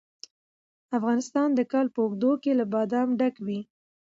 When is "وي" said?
3.45-3.59